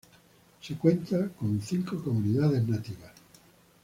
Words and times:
Se 0.61 0.75
cuenta 0.77 1.29
con 1.39 1.61
cinco 1.61 2.01
Comunidades 2.03 2.67
Nativas. 2.67 3.11